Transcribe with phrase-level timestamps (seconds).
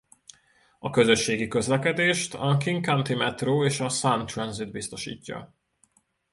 [0.79, 5.55] A közösségi közlekedést a King County Metro és a Sound Transit biztosítja.